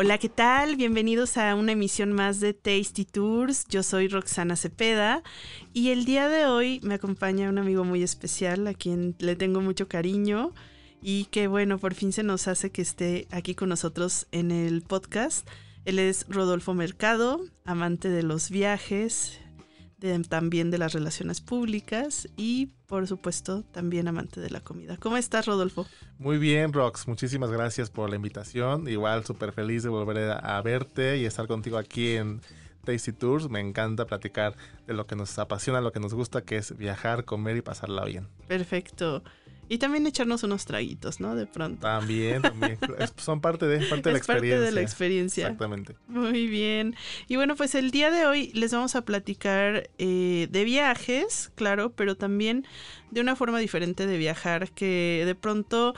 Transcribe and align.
Hola, 0.00 0.18
¿qué 0.18 0.28
tal? 0.28 0.76
Bienvenidos 0.76 1.36
a 1.38 1.56
una 1.56 1.72
emisión 1.72 2.12
más 2.12 2.38
de 2.38 2.54
Tasty 2.54 3.04
Tours. 3.04 3.66
Yo 3.68 3.82
soy 3.82 4.06
Roxana 4.06 4.54
Cepeda 4.54 5.24
y 5.72 5.88
el 5.88 6.04
día 6.04 6.28
de 6.28 6.46
hoy 6.46 6.78
me 6.84 6.94
acompaña 6.94 7.48
un 7.48 7.58
amigo 7.58 7.82
muy 7.82 8.04
especial 8.04 8.68
a 8.68 8.74
quien 8.74 9.16
le 9.18 9.34
tengo 9.34 9.60
mucho 9.60 9.88
cariño 9.88 10.52
y 11.02 11.24
que 11.32 11.48
bueno, 11.48 11.78
por 11.78 11.94
fin 11.94 12.12
se 12.12 12.22
nos 12.22 12.46
hace 12.46 12.70
que 12.70 12.80
esté 12.80 13.26
aquí 13.32 13.56
con 13.56 13.70
nosotros 13.70 14.28
en 14.30 14.52
el 14.52 14.82
podcast. 14.82 15.48
Él 15.84 15.98
es 15.98 16.26
Rodolfo 16.28 16.74
Mercado, 16.74 17.40
amante 17.64 18.08
de 18.08 18.22
los 18.22 18.50
viajes, 18.50 19.40
también 20.28 20.70
de 20.70 20.78
las 20.78 20.92
relaciones 20.92 21.40
públicas 21.40 22.28
y 22.36 22.66
por 22.86 23.06
supuesto 23.06 23.64
también 23.72 24.08
amante 24.08 24.40
de 24.40 24.50
la 24.50 24.60
comida. 24.60 24.96
¿Cómo 24.96 25.16
estás 25.16 25.46
Rodolfo? 25.46 25.86
Muy 26.18 26.38
bien 26.38 26.72
Rox, 26.72 27.08
muchísimas 27.08 27.50
gracias 27.50 27.90
por 27.90 28.08
la 28.08 28.16
invitación. 28.16 28.88
Igual 28.88 29.24
súper 29.24 29.52
feliz 29.52 29.82
de 29.82 29.88
volver 29.88 30.30
a, 30.30 30.62
verte 30.62 31.18
y 31.18 31.24
estar 31.24 31.46
contigo 31.46 31.78
aquí 31.78 32.16
en 32.16 32.40
Tasty 32.84 33.12
Tours. 33.12 33.50
Me 33.50 33.60
encanta 33.60 34.06
platicar 34.06 34.54
de 34.86 34.94
lo 34.94 35.06
que 35.06 35.16
nos 35.16 35.38
apasiona, 35.38 35.80
lo 35.80 35.92
que 35.92 36.00
nos 36.00 36.14
gusta, 36.14 36.42
que 36.42 36.56
es 36.56 36.76
viajar, 36.76 37.24
comer 37.24 37.56
y 37.56 37.62
pasarla 37.62 38.04
bien. 38.04 38.28
Perfecto. 38.46 39.22
Y 39.68 39.78
también 39.78 40.06
echarnos 40.06 40.42
unos 40.42 40.64
traguitos, 40.64 41.20
¿no? 41.20 41.34
De 41.34 41.46
pronto. 41.46 41.80
También, 41.80 42.42
también. 42.42 42.78
son 43.16 43.40
parte 43.40 43.66
de, 43.66 43.84
parte 43.86 44.08
de 44.08 44.12
la 44.12 44.18
experiencia. 44.18 44.56
Parte 44.56 44.66
de 44.66 44.72
la 44.72 44.80
experiencia. 44.80 45.44
Exactamente. 45.44 45.96
Muy 46.06 46.46
bien. 46.46 46.96
Y 47.26 47.36
bueno, 47.36 47.56
pues 47.56 47.74
el 47.74 47.90
día 47.90 48.10
de 48.10 48.26
hoy 48.26 48.50
les 48.54 48.72
vamos 48.72 48.96
a 48.96 49.04
platicar 49.04 49.90
eh, 49.98 50.48
de 50.50 50.64
viajes, 50.64 51.52
claro, 51.54 51.92
pero 51.92 52.16
también 52.16 52.66
de 53.10 53.20
una 53.20 53.36
forma 53.36 53.58
diferente 53.58 54.06
de 54.06 54.16
viajar 54.16 54.70
que 54.72 55.22
de 55.24 55.34
pronto 55.34 55.94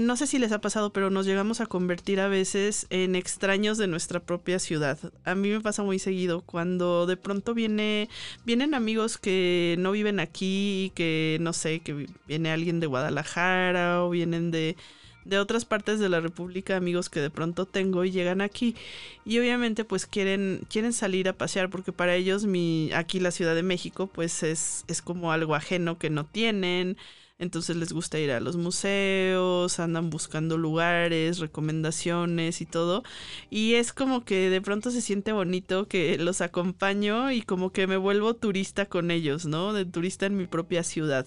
no 0.00 0.16
sé 0.16 0.26
si 0.26 0.38
les 0.38 0.52
ha 0.52 0.60
pasado, 0.60 0.92
pero 0.92 1.10
nos 1.10 1.26
llegamos 1.26 1.60
a 1.60 1.66
convertir 1.66 2.20
a 2.20 2.28
veces 2.28 2.86
en 2.90 3.14
extraños 3.14 3.78
de 3.78 3.86
nuestra 3.86 4.20
propia 4.20 4.58
ciudad. 4.58 4.98
A 5.24 5.34
mí 5.34 5.50
me 5.50 5.60
pasa 5.60 5.82
muy 5.82 5.98
seguido 5.98 6.42
cuando 6.42 7.06
de 7.06 7.16
pronto 7.16 7.54
viene, 7.54 8.08
vienen 8.44 8.74
amigos 8.74 9.18
que 9.18 9.76
no 9.78 9.92
viven 9.92 10.20
aquí, 10.20 10.92
que 10.94 11.38
no 11.40 11.52
sé, 11.52 11.80
que 11.80 12.06
viene 12.26 12.50
alguien 12.50 12.80
de 12.80 12.86
Guadalajara 12.86 14.04
o 14.04 14.10
vienen 14.10 14.50
de, 14.50 14.76
de 15.24 15.38
otras 15.38 15.64
partes 15.64 15.98
de 15.98 16.08
la 16.08 16.20
República, 16.20 16.76
amigos 16.76 17.10
que 17.10 17.20
de 17.20 17.30
pronto 17.30 17.66
tengo 17.66 18.04
y 18.04 18.10
llegan 18.10 18.40
aquí. 18.40 18.74
Y 19.24 19.38
obviamente 19.38 19.84
pues 19.84 20.06
quieren, 20.06 20.66
quieren 20.68 20.92
salir 20.92 21.28
a 21.28 21.32
pasear 21.34 21.70
porque 21.70 21.92
para 21.92 22.14
ellos 22.14 22.44
mi, 22.44 22.90
aquí 22.92 23.20
la 23.20 23.30
Ciudad 23.30 23.54
de 23.54 23.62
México 23.62 24.06
pues 24.06 24.42
es, 24.42 24.84
es 24.88 25.02
como 25.02 25.32
algo 25.32 25.54
ajeno 25.54 25.98
que 25.98 26.10
no 26.10 26.26
tienen 26.26 26.96
entonces 27.42 27.74
les 27.74 27.92
gusta 27.92 28.20
ir 28.20 28.30
a 28.30 28.38
los 28.38 28.56
museos, 28.56 29.80
andan 29.80 30.10
buscando 30.10 30.56
lugares, 30.56 31.40
recomendaciones 31.40 32.60
y 32.60 32.66
todo. 32.66 33.02
Y 33.50 33.74
es 33.74 33.92
como 33.92 34.24
que 34.24 34.48
de 34.48 34.60
pronto 34.60 34.92
se 34.92 35.00
siente 35.00 35.32
bonito 35.32 35.88
que 35.88 36.18
los 36.18 36.40
acompaño 36.40 37.32
y 37.32 37.42
como 37.42 37.72
que 37.72 37.88
me 37.88 37.96
vuelvo 37.96 38.34
turista 38.34 38.86
con 38.86 39.10
ellos, 39.10 39.44
¿no? 39.44 39.72
De 39.72 39.84
turista 39.84 40.26
en 40.26 40.36
mi 40.36 40.46
propia 40.46 40.84
ciudad. 40.84 41.26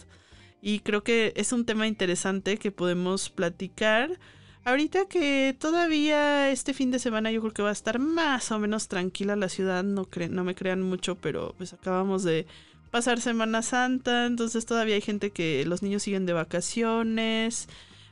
Y 0.67 0.79
creo 0.79 1.03
que 1.03 1.31
es 1.35 1.51
un 1.53 1.63
tema 1.63 1.85
interesante 1.85 2.57
que 2.57 2.71
podemos 2.71 3.29
platicar. 3.29 4.17
Ahorita 4.63 5.05
que 5.05 5.55
todavía 5.59 6.49
este 6.49 6.73
fin 6.73 6.89
de 6.89 6.97
semana 6.97 7.31
yo 7.31 7.39
creo 7.41 7.53
que 7.53 7.61
va 7.61 7.69
a 7.69 7.71
estar 7.71 7.99
más 7.99 8.51
o 8.51 8.57
menos 8.57 8.87
tranquila 8.87 9.35
la 9.35 9.47
ciudad, 9.47 9.83
no, 9.83 10.07
no 10.31 10.43
me 10.43 10.55
crean 10.55 10.81
mucho, 10.81 11.17
pero 11.17 11.53
pues 11.59 11.73
acabamos 11.73 12.23
de 12.23 12.47
pasar 12.89 13.21
Semana 13.21 13.61
Santa, 13.61 14.25
entonces 14.25 14.65
todavía 14.65 14.95
hay 14.95 15.01
gente 15.01 15.29
que 15.29 15.63
los 15.67 15.83
niños 15.83 16.01
siguen 16.01 16.25
de 16.25 16.33
vacaciones. 16.33 17.69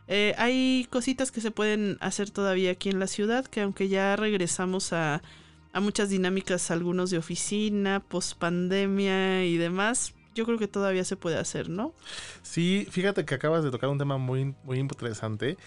Eh, 0.07 0.35
hay 0.37 0.85
cositas 0.91 1.31
que 1.31 1.41
se 1.41 1.49
pueden 1.49 1.97
hacer 2.01 2.29
todavía 2.29 2.69
aquí 2.69 2.89
en 2.89 2.99
la 2.99 3.07
ciudad, 3.07 3.45
que 3.47 3.61
aunque 3.61 3.87
ya 3.87 4.15
regresamos 4.15 4.93
a, 4.93 5.23
a 5.71 5.79
muchas 5.79 6.11
dinámicas, 6.11 6.69
algunos 6.69 7.09
de 7.09 7.17
oficina, 7.17 7.99
post 7.99 8.37
pandemia 8.37 9.43
y 9.43 9.57
demás, 9.57 10.13
yo 10.33 10.45
creo 10.45 10.57
que 10.57 10.67
todavía 10.67 11.03
se 11.03 11.15
puede 11.15 11.37
hacer, 11.37 11.69
¿no? 11.69 11.93
Sí, 12.41 12.87
fíjate 12.89 13.25
que 13.25 13.35
acabas 13.35 13.63
de 13.63 13.71
tocar 13.71 13.89
un 13.89 13.97
tema 13.97 14.17
muy, 14.17 14.53
muy 14.63 14.79
interesante, 14.79 15.57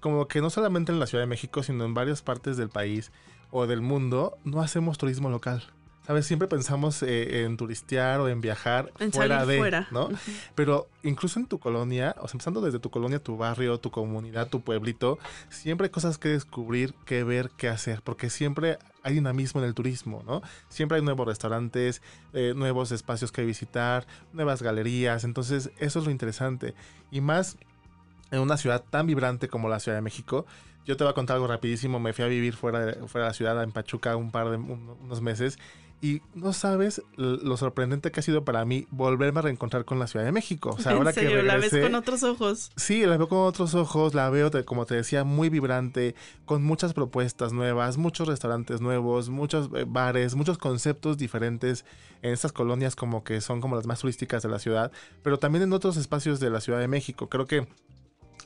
como 0.00 0.28
que 0.28 0.40
no 0.40 0.50
solamente 0.50 0.92
en 0.92 1.00
la 1.00 1.06
Ciudad 1.06 1.24
de 1.24 1.28
México, 1.28 1.62
sino 1.62 1.84
en 1.84 1.94
varias 1.94 2.22
partes 2.22 2.56
del 2.56 2.68
país 2.68 3.12
o 3.50 3.66
del 3.66 3.80
mundo, 3.80 4.38
no 4.44 4.60
hacemos 4.60 4.98
turismo 4.98 5.30
local. 5.30 5.62
¿Sabes? 6.06 6.24
Siempre 6.24 6.46
pensamos 6.46 7.02
eh, 7.02 7.42
en 7.42 7.56
turistear 7.56 8.20
o 8.20 8.28
en 8.28 8.40
viajar 8.40 8.92
fuera 9.10 9.44
de, 9.44 9.84
¿no? 9.90 10.08
Pero 10.54 10.88
incluso 11.02 11.40
en 11.40 11.46
tu 11.46 11.58
colonia, 11.58 12.14
o 12.18 12.28
sea, 12.28 12.36
empezando 12.36 12.60
desde 12.60 12.78
tu 12.78 12.90
colonia, 12.90 13.18
tu 13.18 13.36
barrio, 13.36 13.80
tu 13.80 13.90
comunidad, 13.90 14.48
tu 14.48 14.60
pueblito, 14.60 15.18
siempre 15.48 15.86
hay 15.86 15.90
cosas 15.90 16.16
que 16.16 16.28
descubrir, 16.28 16.94
que 17.06 17.24
ver, 17.24 17.50
que 17.56 17.68
hacer, 17.68 18.02
porque 18.02 18.30
siempre 18.30 18.78
hay 19.06 19.14
dinamismo 19.14 19.60
en 19.60 19.68
el 19.68 19.74
turismo, 19.74 20.24
¿no? 20.26 20.42
Siempre 20.68 20.98
hay 20.98 21.04
nuevos 21.04 21.28
restaurantes, 21.28 22.02
eh, 22.32 22.54
nuevos 22.56 22.90
espacios 22.90 23.30
que 23.30 23.44
visitar, 23.44 24.04
nuevas 24.32 24.62
galerías, 24.62 25.22
entonces 25.22 25.70
eso 25.78 26.00
es 26.00 26.04
lo 26.04 26.10
interesante. 26.10 26.74
Y 27.12 27.20
más 27.20 27.56
en 28.32 28.40
una 28.40 28.56
ciudad 28.56 28.82
tan 28.90 29.06
vibrante 29.06 29.46
como 29.46 29.68
la 29.68 29.78
Ciudad 29.78 29.96
de 29.96 30.02
México, 30.02 30.44
yo 30.86 30.96
te 30.96 31.04
voy 31.04 31.12
a 31.12 31.14
contar 31.14 31.36
algo 31.36 31.46
rapidísimo. 31.46 32.00
Me 32.00 32.12
fui 32.12 32.24
a 32.24 32.28
vivir 32.28 32.54
fuera 32.54 32.80
de, 32.80 32.94
fuera 33.06 33.26
de 33.26 33.30
la 33.30 33.34
ciudad, 33.34 33.62
en 33.62 33.70
Pachuca, 33.70 34.16
un 34.16 34.32
par 34.32 34.50
de 34.50 34.56
unos 34.56 35.20
meses. 35.20 35.56
Y 36.02 36.20
no 36.34 36.52
sabes 36.52 37.02
lo 37.16 37.56
sorprendente 37.56 38.10
que 38.10 38.20
ha 38.20 38.22
sido 38.22 38.44
para 38.44 38.64
mí 38.66 38.86
volverme 38.90 39.38
a 39.38 39.42
reencontrar 39.42 39.86
con 39.86 39.98
la 39.98 40.06
Ciudad 40.06 40.26
de 40.26 40.32
México. 40.32 40.74
O 40.76 40.78
sea, 40.78 40.92
ahora 40.96 41.12
que 41.12 41.22
regresé, 41.22 41.42
¿La 41.44 41.56
ves 41.56 41.72
con 41.72 41.94
otros 41.94 42.22
ojos? 42.22 42.70
Sí, 42.76 43.06
la 43.06 43.16
veo 43.16 43.28
con 43.28 43.38
otros 43.38 43.74
ojos, 43.74 44.14
la 44.14 44.28
veo, 44.28 44.50
como 44.66 44.84
te 44.84 44.94
decía, 44.94 45.24
muy 45.24 45.48
vibrante, 45.48 46.14
con 46.44 46.62
muchas 46.62 46.92
propuestas 46.92 47.52
nuevas, 47.52 47.96
muchos 47.96 48.28
restaurantes 48.28 48.80
nuevos, 48.80 49.30
muchos 49.30 49.70
eh, 49.74 49.84
bares, 49.86 50.34
muchos 50.34 50.58
conceptos 50.58 51.16
diferentes 51.16 51.84
en 52.22 52.32
estas 52.32 52.52
colonias 52.52 52.94
como 52.94 53.24
que 53.24 53.40
son 53.40 53.60
como 53.60 53.76
las 53.76 53.86
más 53.86 54.00
turísticas 54.00 54.42
de 54.42 54.48
la 54.48 54.58
ciudad, 54.58 54.92
pero 55.22 55.38
también 55.38 55.62
en 55.62 55.72
otros 55.72 55.96
espacios 55.96 56.40
de 56.40 56.50
la 56.50 56.60
Ciudad 56.60 56.78
de 56.78 56.88
México. 56.88 57.28
Creo 57.28 57.46
que 57.46 57.66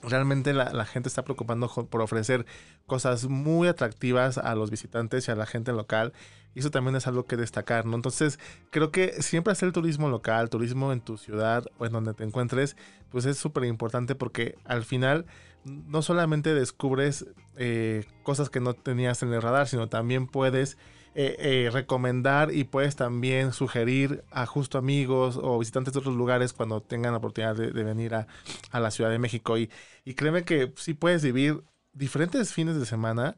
realmente 0.02 0.52
la, 0.52 0.84
gente 0.84 1.08
está 1.08 1.22
preocupando 1.24 1.68
por 1.68 2.00
ofrecer 2.00 2.46
cosas 2.86 3.28
muy 3.28 3.68
atractivas 3.68 4.38
a 4.38 4.54
los 4.54 4.70
visitantes 4.70 5.28
y 5.28 5.30
a 5.30 5.36
la 5.36 5.46
gente 5.46 5.72
local. 5.72 6.12
Y 6.54 6.60
eso 6.60 6.70
también 6.70 6.96
es 6.96 7.06
algo 7.06 7.26
que 7.26 7.36
destacar, 7.36 7.86
¿no? 7.86 7.94
Entonces, 7.94 8.38
creo 8.70 8.90
que 8.90 9.22
siempre 9.22 9.52
hacer 9.52 9.70
turismo 9.72 10.08
local, 10.08 10.50
turismo 10.50 10.92
en 10.92 11.00
tu 11.00 11.16
ciudad 11.16 11.64
o 11.78 11.86
en 11.86 11.92
donde 11.92 12.14
te 12.14 12.24
encuentres, 12.24 12.76
pues 13.10 13.24
es 13.24 13.38
súper 13.38 13.64
importante 13.64 14.14
porque 14.14 14.58
al 14.64 14.84
final 14.84 15.26
no 15.64 16.02
solamente 16.02 16.54
descubres 16.54 17.26
eh, 17.56 18.04
cosas 18.22 18.50
que 18.50 18.60
no 18.60 18.74
tenías 18.74 19.22
en 19.22 19.32
el 19.32 19.42
radar, 19.42 19.68
sino 19.68 19.88
también 19.88 20.26
puedes 20.26 20.76
eh, 21.14 21.36
eh, 21.38 21.70
recomendar 21.72 22.54
y 22.54 22.64
puedes 22.64 22.94
también 22.96 23.52
sugerir 23.52 24.22
a 24.30 24.46
justo 24.46 24.78
amigos 24.78 25.38
o 25.42 25.58
visitantes 25.58 25.92
de 25.92 25.98
otros 25.98 26.14
lugares 26.14 26.52
cuando 26.52 26.80
tengan 26.82 27.12
la 27.12 27.18
oportunidad 27.18 27.56
de, 27.56 27.70
venir 27.84 28.14
a, 28.14 28.26
la 28.72 28.90
Ciudad 28.90 29.10
de 29.10 29.18
México. 29.18 29.58
Y, 29.58 29.70
y 30.04 30.14
créeme 30.14 30.44
que 30.44 30.72
sí 30.76 30.94
puedes 30.94 31.24
vivir 31.24 31.62
diferentes 31.92 32.52
fines 32.52 32.76
de 32.76 32.86
semana 32.86 33.36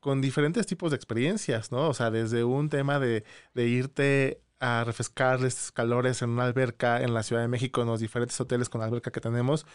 con 0.00 0.20
diferentes 0.20 0.66
tipos 0.66 0.90
de 0.90 0.96
experiencias, 0.96 1.72
¿no? 1.72 1.88
O 1.88 1.94
sea, 1.94 2.10
desde 2.10 2.44
un 2.44 2.68
tema 2.68 2.98
de, 2.98 3.24
de 3.54 3.68
irte 3.68 4.42
a 4.60 4.84
refrescarles 4.84 5.72
calores 5.72 6.20
en 6.22 6.30
una 6.30 6.44
alberca 6.44 7.02
en 7.02 7.14
la 7.14 7.22
Ciudad 7.22 7.42
de 7.42 7.48
México, 7.48 7.82
en 7.82 7.88
los 7.88 8.00
diferentes 8.00 8.38
hoteles 8.40 8.68
con 8.68 8.82
alberca 8.82 9.10
que 9.10 9.20
tenemos, 9.20 9.66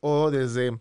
o 0.00 0.30
desde 0.30 0.80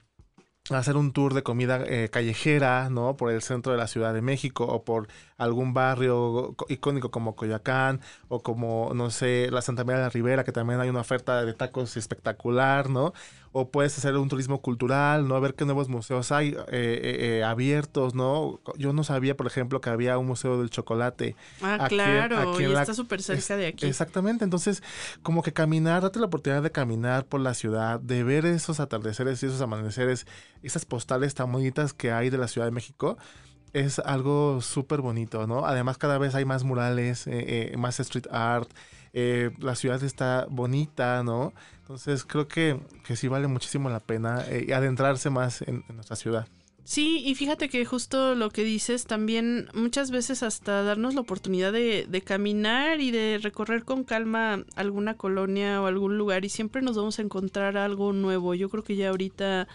hacer 0.75 0.97
un 0.97 1.13
tour 1.13 1.33
de 1.33 1.43
comida 1.43 1.83
eh, 1.85 2.09
callejera, 2.09 2.89
¿no? 2.89 3.15
Por 3.15 3.31
el 3.31 3.41
centro 3.41 3.71
de 3.71 3.77
la 3.77 3.87
Ciudad 3.87 4.13
de 4.13 4.21
México 4.21 4.65
o 4.65 4.83
por 4.83 5.07
algún 5.37 5.73
barrio 5.73 6.55
icónico 6.67 7.11
como 7.11 7.35
Coyoacán 7.35 8.01
o 8.27 8.41
como, 8.41 8.91
no 8.93 9.09
sé, 9.09 9.49
la 9.51 9.61
Santa 9.61 9.83
María 9.83 9.99
de 9.99 10.05
la 10.05 10.09
Ribera, 10.09 10.43
que 10.43 10.51
también 10.51 10.79
hay 10.79 10.89
una 10.89 11.01
oferta 11.01 11.45
de 11.45 11.53
tacos 11.53 11.95
espectacular, 11.97 12.89
¿no? 12.89 13.13
O 13.59 13.69
puedes 13.69 13.97
hacer 13.97 14.15
un 14.15 14.29
turismo 14.29 14.61
cultural, 14.61 15.27
¿no? 15.27 15.35
A 15.35 15.39
ver 15.39 15.55
qué 15.55 15.65
nuevos 15.65 15.89
museos 15.89 16.31
hay 16.31 16.49
eh, 16.49 17.37
eh, 17.39 17.43
abiertos, 17.43 18.13
¿no? 18.13 18.59
Yo 18.77 18.93
no 18.93 19.03
sabía, 19.03 19.35
por 19.35 19.47
ejemplo, 19.47 19.81
que 19.81 19.89
había 19.89 20.17
un 20.17 20.27
museo 20.27 20.59
del 20.59 20.69
chocolate. 20.69 21.35
Ah, 21.61 21.87
claro, 21.89 22.59
y 22.59 22.63
está 22.65 22.93
súper 22.93 23.21
cerca 23.21 23.57
de 23.57 23.67
aquí. 23.67 23.85
Exactamente, 23.85 24.43
entonces, 24.43 24.83
como 25.23 25.41
que 25.41 25.53
caminar, 25.53 26.03
date 26.03 26.19
la 26.19 26.27
oportunidad 26.27 26.61
de 26.61 26.71
caminar 26.71 27.25
por 27.25 27.41
la 27.41 27.53
ciudad, 27.53 27.99
de 27.99 28.23
ver 28.23 28.45
esos 28.45 28.79
atardeceres 28.79 29.41
y 29.41 29.47
esos 29.47 29.61
amaneceres 29.61 30.27
esas 30.63 30.85
postales 30.85 31.33
tan 31.33 31.51
bonitas 31.51 31.93
que 31.93 32.11
hay 32.11 32.29
de 32.29 32.37
la 32.37 32.47
Ciudad 32.47 32.67
de 32.67 32.71
México 32.71 33.17
es 33.73 33.99
algo 33.99 34.61
súper 34.61 35.01
bonito, 35.01 35.45
¿no? 35.45 35.65
Además 35.65 35.97
cada 35.97 36.17
vez 36.17 36.35
hay 36.35 36.45
más 36.45 36.63
murales, 36.63 37.27
eh, 37.27 37.71
eh, 37.73 37.77
más 37.77 37.99
street 37.99 38.27
art, 38.31 38.69
eh, 39.19 39.49
la 39.57 39.73
ciudad 39.73 40.03
está 40.03 40.45
bonita, 40.47 41.23
¿no? 41.23 41.51
Entonces 41.79 42.23
creo 42.23 42.47
que, 42.47 42.79
que 43.03 43.15
sí 43.15 43.27
vale 43.27 43.47
muchísimo 43.47 43.89
la 43.89 43.99
pena 43.99 44.45
eh, 44.47 44.71
adentrarse 44.75 45.31
más 45.31 45.63
en, 45.63 45.83
nuestra 45.91 46.15
ciudad. 46.15 46.47
Sí, 46.83 47.23
y 47.25 47.33
fíjate 47.33 47.67
que 47.67 47.83
justo 47.83 48.35
lo 48.35 48.51
que 48.51 48.63
dices, 48.63 49.07
también 49.07 49.69
muchas 49.73 50.11
veces 50.11 50.43
hasta 50.43 50.83
darnos 50.83 51.15
la 51.15 51.21
oportunidad 51.21 51.73
de, 51.73 52.05
de, 52.07 52.21
caminar 52.21 53.01
y 53.01 53.09
de 53.09 53.39
recorrer 53.41 53.85
con 53.85 54.03
calma 54.03 54.63
alguna 54.75 55.15
colonia 55.15 55.81
o 55.81 55.87
algún 55.87 56.19
lugar 56.19 56.45
y 56.45 56.49
siempre 56.49 56.83
nos 56.83 56.95
vamos 56.95 57.17
a 57.17 57.23
encontrar 57.23 57.75
algo 57.75 58.13
nuevo. 58.13 58.53
Yo 58.53 58.69
creo 58.69 58.83
que 58.83 58.97
ya 58.97 59.09
ahorita 59.09 59.67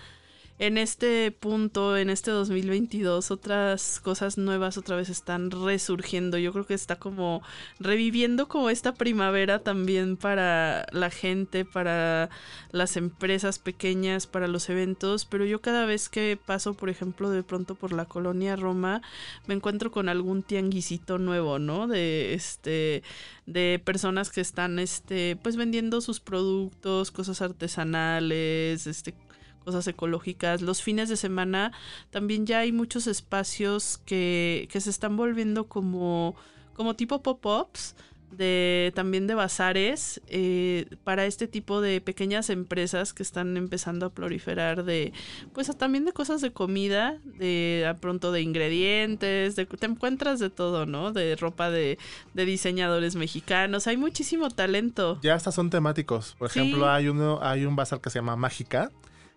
en 0.59 0.79
este 0.79 1.33
punto, 1.33 1.97
en 1.97 2.11
este 2.11 2.31
2022, 2.31 3.31
otras 3.31 4.01
cosas 4.01 4.39
nuevas 4.39 4.79
otra 4.79 4.97
vez 4.97 5.09
están 5.09 5.51
resurgiendo. 5.51 6.39
Yo 6.39 6.53
creo 6.53 6.67
que 6.67 6.75
está 6.75 6.97
como 6.97 7.43
reviviendo 7.81 8.47
como 8.49 8.71
esta 8.71 8.95
primavera 8.95 9.59
también 9.61 10.17
para 10.17 10.87
la 10.93 11.11
gente, 11.11 11.65
para 11.65 12.31
las 12.71 12.97
empresas 12.97 13.59
pequeñas, 13.59 14.27
para 14.27 14.47
los 14.47 14.69
eventos. 14.69 15.25
Pero 15.25 15.45
yo 15.45 15.61
cada 15.61 15.85
vez 15.85 16.09
que 16.09 16.39
paso, 16.45 16.75
por 16.75 16.91
ejemplo, 16.91 17.31
de 17.31 17.43
pronto 17.43 17.75
por 17.75 17.93
la 17.93 18.05
colonia 18.05 18.55
Roma, 18.55 19.03
me 19.47 19.55
encuentro 19.55 19.91
con 19.91 20.09
algún 20.09 20.43
tianguisito 20.43 21.19
nuevo, 21.19 21.59
¿no? 21.59 21.89
De 21.89 22.35
este 22.35 23.03
de 23.47 23.81
personas 23.85 24.31
que 24.31 24.41
están 24.41 24.79
este 24.79 25.37
pues 25.43 25.57
vendiendo 25.57 26.01
sus 26.01 26.21
productos, 26.21 27.11
cosas 27.11 27.43
artesanales, 27.43 28.87
este 28.87 29.15
cosas 29.63 29.87
ecológicas. 29.87 30.63
Los 30.63 30.83
fines 30.83 31.09
de 31.09 31.17
semana 31.17 31.73
también 32.11 32.47
ya 32.47 32.61
hay 32.61 32.73
muchos 32.73 33.07
espacios 33.07 33.99
que, 34.05 34.69
que 34.71 34.81
se 34.81 34.91
están 34.91 35.17
volviendo 35.17 35.69
como, 35.69 36.35
como 36.75 36.95
tipo 36.95 37.23
pop-ups. 37.23 37.95
De, 38.33 38.93
también 38.95 39.27
de 39.27 39.35
bazares 39.35 40.23
eh, 40.27 40.87
para 41.05 41.27
este 41.27 41.49
tipo 41.49 41.83
de 41.83 42.01
pequeñas 42.01 42.49
empresas 42.49 43.13
que 43.13 43.23
están 43.23 43.59
empezando 43.59 44.07
a 44.07 44.09
proliferar 44.09 44.85
de 44.85 45.13
pues 45.53 45.71
también 45.77 46.07
de 46.07 46.15
cosas 46.15 46.41
de 46.41 46.51
comida 46.51 47.19
de 47.27 47.85
a 47.87 47.99
pronto 47.99 48.33
de 48.33 48.41
ingredientes 48.41 49.55
de, 49.55 49.67
te 49.67 49.85
encuentras 49.85 50.41
de 50.41 50.49
todo 50.49 50.87
no 50.87 51.13
de 51.13 51.37
ropa 51.37 51.69
de, 51.69 51.99
de 52.33 52.45
diseñadores 52.47 53.17
mexicanos 53.17 53.87
hay 53.87 53.99
muchísimo 53.99 54.49
talento 54.49 55.21
ya 55.21 55.35
estas 55.35 55.55
son 55.55 55.69
temáticos 55.69 56.35
por 56.39 56.49
ejemplo 56.49 56.89
hay 56.89 57.09
uno 57.09 57.39
hay 57.43 57.67
un 57.67 57.77
bazar 57.77 58.01
que 58.01 58.09
se 58.09 58.21
llama 58.21 58.37
Mágica 58.37 58.91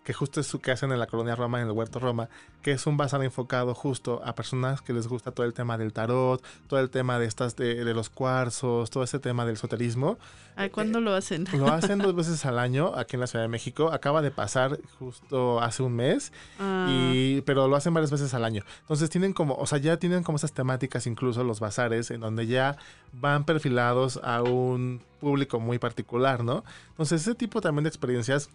que 0.06 0.12
justo 0.12 0.40
es 0.40 0.46
su 0.46 0.60
que 0.60 0.70
hacen 0.70 0.92
en 0.92 1.00
la 1.00 1.08
colonia 1.08 1.34
Roma, 1.34 1.60
en 1.60 1.66
el 1.66 1.72
Huerto 1.72 1.98
Roma, 1.98 2.28
que 2.62 2.70
es 2.70 2.86
un 2.86 2.96
bazar 2.96 3.24
enfocado 3.24 3.74
justo 3.74 4.22
a 4.24 4.36
personas 4.36 4.80
que 4.80 4.92
les 4.92 5.08
gusta 5.08 5.32
todo 5.32 5.44
el 5.44 5.52
tema 5.52 5.76
del 5.76 5.92
tarot, 5.92 6.40
todo 6.68 6.78
el 6.78 6.90
tema 6.90 7.18
de 7.18 7.26
estas 7.26 7.56
de, 7.56 7.84
de 7.84 7.92
los 7.92 8.08
cuarzos, 8.08 8.88
todo 8.88 9.02
ese 9.02 9.18
tema 9.18 9.44
del 9.44 9.56
soterismo. 9.56 10.16
Ay, 10.54 10.70
¿Cuándo 10.70 11.00
eh, 11.00 11.02
lo 11.02 11.12
hacen? 11.12 11.48
Lo 11.52 11.66
hacen 11.66 11.98
dos 11.98 12.14
veces 12.14 12.46
al 12.46 12.60
año 12.60 12.92
aquí 12.94 13.16
en 13.16 13.20
la 13.20 13.26
Ciudad 13.26 13.44
de 13.44 13.48
México. 13.48 13.90
Acaba 13.92 14.22
de 14.22 14.30
pasar 14.30 14.78
justo 15.00 15.60
hace 15.60 15.82
un 15.82 15.96
mes, 15.96 16.32
ah. 16.60 16.86
y, 16.88 17.40
pero 17.40 17.66
lo 17.66 17.74
hacen 17.74 17.92
varias 17.92 18.12
veces 18.12 18.32
al 18.32 18.44
año. 18.44 18.62
Entonces 18.82 19.10
tienen 19.10 19.32
como, 19.32 19.56
o 19.56 19.66
sea, 19.66 19.78
ya 19.78 19.96
tienen 19.96 20.22
como 20.22 20.36
esas 20.36 20.52
temáticas 20.52 21.08
incluso 21.08 21.42
los 21.42 21.58
bazares, 21.58 22.12
en 22.12 22.20
donde 22.20 22.46
ya 22.46 22.76
van 23.12 23.42
perfilados 23.42 24.20
a 24.22 24.42
un 24.42 25.02
público 25.18 25.58
muy 25.58 25.80
particular, 25.80 26.44
¿no? 26.44 26.62
Entonces 26.90 27.22
ese 27.22 27.34
tipo 27.34 27.60
también 27.60 27.82
de 27.82 27.88
experiencias 27.88 28.50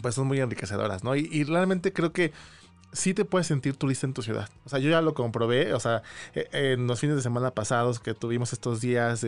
pues 0.00 0.14
son 0.14 0.26
muy 0.26 0.40
enriquecedoras, 0.40 1.04
¿no? 1.04 1.14
Y, 1.16 1.44
realmente 1.44 1.92
creo 1.92 2.12
que 2.12 2.32
sí 2.92 3.14
te 3.14 3.24
puedes 3.24 3.46
sentir 3.46 3.76
turista 3.76 4.06
en 4.06 4.14
tu 4.14 4.22
ciudad. 4.22 4.48
O 4.64 4.68
sea, 4.68 4.78
yo 4.78 4.90
ya 4.90 5.00
lo 5.00 5.14
comprobé, 5.14 5.74
o 5.74 5.80
sea, 5.80 6.02
e, 6.34 6.48
en 6.52 6.86
los 6.86 7.00
fines 7.00 7.16
de 7.16 7.22
semana 7.22 7.50
pasados 7.52 8.00
que 8.00 8.14
tuvimos 8.14 8.52
estos 8.52 8.80
días 8.80 9.24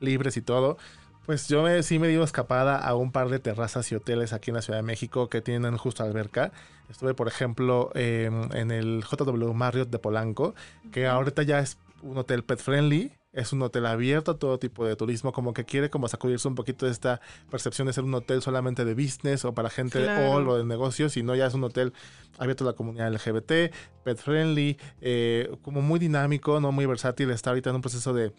libres 0.00 0.36
y 0.36 0.42
todo, 0.42 0.78
pues 1.26 1.48
yo 1.48 1.62
me, 1.62 1.82
sí 1.82 1.98
me 1.98 2.08
di 2.08 2.20
escapada 2.22 2.78
a 2.78 2.94
un 2.94 3.10
par 3.10 3.28
de 3.28 3.40
terrazas 3.40 3.90
y 3.90 3.96
hoteles 3.96 4.32
aquí 4.32 4.50
en 4.50 4.56
la 4.56 4.62
Ciudad 4.62 4.78
de 4.78 4.84
México 4.84 5.28
que 5.28 5.40
tienen 5.40 5.76
justo 5.76 6.04
alberca. 6.04 6.52
Estuve, 6.88 7.14
por 7.14 7.26
ejemplo, 7.26 7.90
en 7.94 8.70
el 8.70 9.02
JW 9.02 9.52
Marriott 9.52 9.90
de 9.90 9.98
Polanco, 9.98 10.54
que 10.92 11.08
ahorita 11.08 11.42
ya 11.42 11.58
es 11.58 11.78
un 12.02 12.16
hotel 12.18 12.44
pet 12.44 12.60
friendly 12.60 13.12
es 13.36 13.52
un 13.52 13.60
hotel 13.62 13.84
abierto 13.84 14.32
a 14.32 14.38
todo 14.38 14.58
tipo 14.58 14.86
de 14.86 14.96
turismo, 14.96 15.30
como 15.30 15.52
que 15.52 15.64
quiere 15.64 15.90
como 15.90 16.08
sacudirse 16.08 16.48
un 16.48 16.54
poquito 16.54 16.86
de 16.86 16.92
esta 16.92 17.20
percepción 17.50 17.86
de 17.86 17.92
ser 17.92 18.02
un 18.04 18.14
hotel 18.14 18.40
solamente 18.40 18.84
de 18.84 18.94
business 18.94 19.44
o 19.44 19.54
para 19.54 19.68
gente 19.68 19.98
de 19.98 20.26
all 20.26 20.48
o 20.48 20.56
de 20.56 20.64
negocios, 20.64 21.12
sino 21.12 21.34
ya 21.34 21.46
es 21.46 21.54
un 21.54 21.62
hotel 21.62 21.92
abierto 22.38 22.64
a 22.64 22.68
la 22.68 22.72
comunidad 22.72 23.12
LGBT, 23.12 23.72
pet 24.04 24.18
friendly, 24.18 24.78
eh, 25.02 25.54
como 25.62 25.82
muy 25.82 25.98
dinámico, 25.98 26.60
no 26.60 26.72
muy 26.72 26.86
versátil, 26.86 27.30
está 27.30 27.50
ahorita 27.50 27.70
en 27.70 27.76
un 27.76 27.82
proceso 27.82 28.14
de 28.14 28.32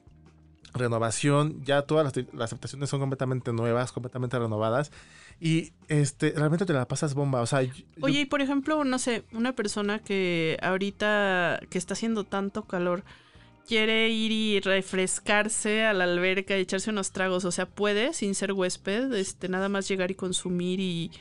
renovación, 0.74 1.64
ya 1.64 1.84
todas 1.84 2.04
las, 2.04 2.26
las 2.34 2.52
habitaciones 2.52 2.90
son 2.90 3.00
completamente 3.00 3.54
nuevas, 3.54 3.92
completamente 3.92 4.38
renovadas. 4.40 4.92
Y 5.40 5.74
este 5.88 6.34
realmente 6.36 6.66
te 6.66 6.74
la 6.74 6.88
pasas 6.88 7.14
bomba, 7.14 7.42
o 7.42 7.46
sea, 7.46 7.60
Oye, 8.02 8.22
y 8.22 8.26
por 8.26 8.42
ejemplo, 8.42 8.84
no 8.84 8.98
sé, 8.98 9.26
una 9.32 9.54
persona 9.54 10.00
que 10.00 10.58
ahorita 10.64 11.60
que 11.70 11.78
está 11.78 11.94
haciendo 11.94 12.24
tanto 12.24 12.64
calor, 12.64 13.04
quiere 13.68 14.10
ir 14.10 14.32
y 14.32 14.60
refrescarse 14.62 15.86
a 15.86 15.94
la 15.94 16.06
alberca 16.06 16.58
y 16.58 16.62
echarse 16.62 16.90
unos 16.90 17.12
tragos, 17.12 17.46
o 17.46 17.52
sea, 17.52 17.68
puede 17.68 18.14
sin 18.14 18.34
ser 18.34 18.54
huésped, 18.54 19.14
este, 19.14 19.50
nada 19.50 19.70
más 19.70 19.88
llegar 19.88 20.10
y 20.10 20.16
consumir 20.16 20.80
y, 20.80 21.12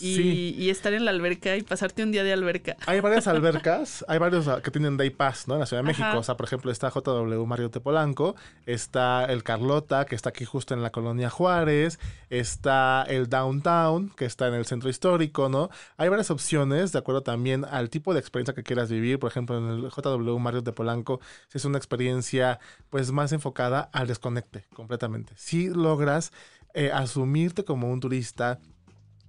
y, 0.00 0.70
estar 0.70 0.92
en 0.92 1.04
la 1.04 1.10
alberca 1.10 1.56
y 1.56 1.62
pasarte 1.62 2.02
un 2.02 2.12
día 2.12 2.24
de 2.24 2.32
alberca. 2.32 2.76
Hay 2.86 3.00
varias 3.00 3.26
albercas, 3.28 4.04
hay 4.08 4.18
varios 4.18 4.48
que 4.62 4.70
tienen 4.70 4.96
Day 4.96 5.10
Pass, 5.10 5.48
¿no? 5.48 5.54
En 5.54 5.60
la 5.60 5.66
Ciudad 5.66 5.82
de 5.82 5.86
México. 5.86 6.18
O 6.18 6.22
sea, 6.22 6.36
por 6.36 6.46
ejemplo, 6.46 6.70
está 6.70 6.90
JW 6.90 7.44
Mario 7.46 7.70
Polanco, 7.70 8.36
está 8.66 9.24
el 9.24 9.42
Carlota, 9.42 10.04
que 10.04 10.14
está 10.14 10.30
aquí 10.30 10.44
justo 10.44 10.74
en 10.74 10.82
la 10.82 10.90
colonia 10.90 11.30
Juárez, 11.30 11.98
está 12.30 13.04
el 13.08 13.28
Downtown, 13.28 14.10
que 14.10 14.24
está 14.24 14.48
en 14.48 14.54
el 14.54 14.66
centro 14.66 14.88
histórico, 14.88 15.48
¿no? 15.48 15.70
Hay 15.96 16.08
varias 16.08 16.30
opciones, 16.30 16.92
de 16.92 16.98
acuerdo 16.98 17.22
también 17.22 17.64
al 17.64 17.90
tipo 17.90 18.14
de 18.14 18.20
experiencia 18.20 18.54
que 18.54 18.62
quieras 18.62 18.90
vivir. 18.90 19.18
Por 19.18 19.30
ejemplo, 19.30 19.58
en 19.58 19.84
el 19.84 19.90
JW 19.90 20.38
Mario 20.38 20.62
de 20.62 20.72
Polanco, 20.72 21.20
si 21.48 21.58
es 21.58 21.64
una 21.64 21.78
experiencia, 21.78 22.58
pues, 22.90 23.12
más 23.12 23.32
enfocada 23.32 23.88
al 23.92 24.06
desconecte 24.06 24.66
completamente. 24.72 25.32
Si 25.36 25.68
logras 25.68 26.32
eh, 26.74 26.90
asumirte 26.92 27.64
como 27.64 27.90
un 27.90 28.00
turista 28.00 28.58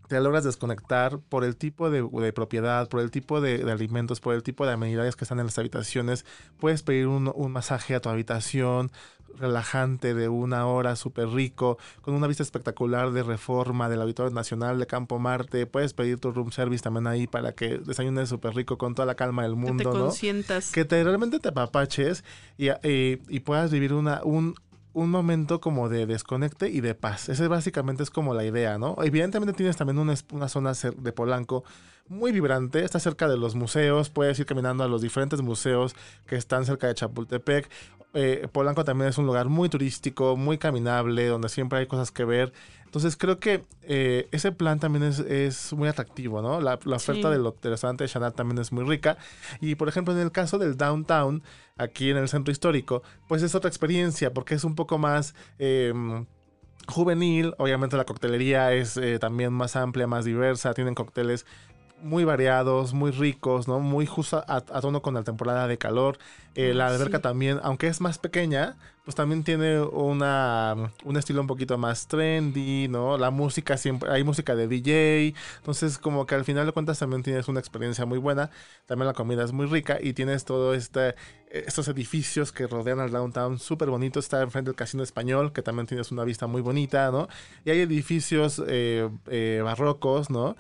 te 0.08 0.20
logras 0.20 0.44
desconectar 0.44 1.20
por 1.20 1.44
el 1.44 1.56
tipo 1.56 1.90
de, 1.90 2.34
propiedad, 2.34 2.88
por 2.90 3.02
el 3.02 3.12
tipo 3.12 3.42
de, 3.42 3.70
alimentos, 3.72 4.20
por 4.20 4.36
el 4.36 4.44
tipo 4.44 4.66
de 4.66 4.74
amenidades 4.74 5.16
que 5.16 5.26
están 5.26 5.40
en 5.40 5.46
las 5.46 5.58
habitaciones. 5.58 6.26
Puedes 6.60 6.84
pedir 6.84 7.08
un, 7.08 7.34
masaje 7.52 7.96
a 7.96 8.02
tu 8.02 8.10
habitación 8.10 8.92
relajante 9.38 10.14
de 10.14 10.30
una 10.30 10.66
hora 10.66 10.96
súper 10.96 11.28
rico, 11.28 11.78
con 12.02 12.14
una 12.14 12.28
vista 12.28 12.42
espectacular 12.42 13.12
de 13.12 13.22
reforma 13.22 13.90
del 13.90 14.02
Auditorio 14.02 14.34
Nacional 14.34 14.80
de 14.80 14.88
Campo 14.88 15.20
Marte. 15.20 15.66
Puedes 15.66 15.94
pedir 15.94 16.20
tu 16.20 16.32
room 16.32 16.52
service 16.52 16.82
también 16.84 17.08
ahí 17.08 17.28
para 17.28 17.52
que 17.52 17.80
desayunes 17.80 18.30
súper 18.30 18.56
rico 18.56 18.78
con 18.78 18.96
toda 18.96 19.06
la 19.06 19.16
calma 19.16 19.44
del 19.44 19.56
mundo. 19.56 19.84
Que 19.84 19.90
te 19.90 20.04
consientas. 20.04 20.72
Que 20.72 20.86
te 20.86 21.04
realmente 21.04 21.40
te 21.40 21.50
apapaches 21.50 22.24
y, 22.58 22.70
y, 22.70 23.22
y 23.28 23.40
puedas 23.42 23.72
vivir 23.72 23.94
una, 23.94 24.22
un, 24.24 24.56
un 24.96 25.12
momento 25.12 25.60
como 25.60 25.90
de 25.90 26.06
desconecte 26.06 26.70
y 26.70 26.80
de 26.80 26.96
paz. 26.96 27.28
Ese 27.28 27.50
básicamente 27.50 28.02
es 28.02 28.10
como 28.10 28.34
la 28.34 28.46
idea, 28.46 28.78
¿no? 28.78 28.96
Evidentemente 29.04 29.54
tienes 29.54 29.76
también 29.76 30.00
una, 30.00 30.16
una 30.32 30.48
zona 30.48 30.72
de 30.74 31.12
Polanco 31.12 31.66
muy 32.08 32.32
vibrante, 32.32 32.84
está 32.84 33.00
cerca 33.00 33.28
de 33.28 33.36
los 33.36 33.56
museos, 33.56 34.10
puedes 34.10 34.40
ir 34.40 34.46
caminando 34.46 34.86
a 34.86 34.88
los 34.88 35.02
diferentes 35.02 35.42
museos 35.42 35.96
que 36.26 36.38
están 36.38 36.66
cerca 36.66 36.88
de 36.88 36.96
Chapultepec. 36.96 37.70
Eh, 38.14 38.48
Polanco 38.54 38.86
también 38.86 39.10
es 39.10 39.18
un 39.18 39.26
lugar 39.26 39.50
muy 39.50 39.68
turístico, 39.68 40.38
muy 40.38 40.58
caminable, 40.58 41.28
donde 41.28 41.50
siempre 41.50 41.80
hay 41.80 41.88
cosas 41.88 42.12
que 42.12 42.24
ver. 42.24 42.54
Entonces 42.96 43.18
creo 43.18 43.42
que 43.42 43.62
eh, 43.82 44.30
ese 44.32 44.54
plan 44.54 44.80
también 44.80 45.04
es, 45.04 45.74
muy 45.74 45.90
atractivo, 45.90 46.42
¿no? 46.42 46.62
La, 46.62 46.76
oferta 46.76 47.30
del, 47.30 47.44
restaurante 47.62 48.06
de 48.06 48.08
Chanel 48.08 48.32
también 48.32 48.58
es 48.58 48.72
muy 48.72 48.86
rica. 48.86 49.18
Y 49.60 49.76
por 49.76 49.90
ejemplo, 49.90 50.14
en 50.14 50.22
el 50.22 50.32
caso 50.32 50.58
del 50.58 50.78
downtown, 50.78 51.44
aquí 51.76 52.10
en 52.10 52.16
el 52.16 52.30
centro 52.30 52.54
histórico, 52.54 53.04
pues 53.28 53.44
es 53.44 53.54
otra 53.54 53.68
experiencia 53.68 54.34
porque 54.34 54.56
es 54.56 54.64
un 54.64 54.76
poco 54.76 54.98
más... 54.98 55.36
Em, 55.60 56.26
juvenil, 56.88 57.54
obviamente 57.58 57.98
la 57.98 58.06
coctelería 58.06 58.72
es 58.72 58.96
eh, 58.96 59.20
también 59.20 59.52
más 59.52 59.76
amplia, 59.76 60.08
más 60.08 60.24
diversa, 60.24 60.74
tienen 60.74 60.96
cócteles 60.96 61.46
muy 62.02 62.24
variados, 62.24 62.94
muy 62.94 63.12
ricos, 63.12 63.68
¿no? 63.68 63.80
Muy 63.80 64.06
justo 64.06 64.44
a, 64.48 64.62
tono 64.62 65.02
con 65.02 65.14
la 65.14 65.24
temporada 65.24 65.68
de 65.68 65.78
calor. 65.78 66.18
Eh, 66.56 66.74
la 66.74 66.88
alberca 66.88 67.20
también, 67.20 67.60
aunque 67.64 67.88
es 67.88 68.00
más 68.02 68.18
pequeña, 68.18 68.78
pues 69.06 69.14
también 69.14 69.44
tiene 69.44 69.82
una, 69.82 70.92
un 71.04 71.16
estilo 71.18 71.40
un 71.40 71.48
poquito 71.48 71.78
más 71.78 72.08
trendy, 72.08 72.88
¿no? 72.88 73.18
La 73.18 73.30
música 73.30 73.78
siempre, 73.78 74.10
hay 74.10 74.24
música 74.24 74.56
de 74.56 74.68
DJ, 74.68 75.36
entonces 75.58 76.00
como 76.00 76.26
que 76.26 76.34
al 76.34 76.44
final 76.44 76.66
de 76.66 76.72
cuentas 76.72 76.98
también 76.98 77.22
tienes 77.22 77.48
una 77.48 77.60
experiencia 77.60 78.06
muy 78.06 78.18
buena, 78.18 78.50
también 78.88 79.08
la 79.08 79.14
comida 79.14 79.44
es 79.44 79.52
muy 79.52 79.68
rica 79.68 80.00
y 80.02 80.14
tienes 80.14 80.44
todo 80.44 80.74
este, 80.74 81.14
estos 81.52 81.88
edificios 81.88 82.52
que 82.52 82.66
rodean 82.66 83.00
al 83.00 83.12
downtown 83.12 83.60
súper 83.60 83.90
bonito, 83.90 84.20
está 84.20 84.42
enfrente 84.42 84.72
del 84.72 84.76
Casino 84.76 85.04
Español, 85.04 85.54
que 85.54 85.62
también 85.62 85.86
tienes 85.86 86.12
una 86.12 86.24
vista 86.24 86.48
muy 86.48 86.62
bonita, 86.62 87.12
¿no? 87.12 87.28
Y 87.64 87.70
hay 87.70 87.82
edificios 87.82 88.62
eh, 88.68 89.08
eh, 89.28 89.62
barrocos, 89.64 90.32
¿no? 90.32 90.56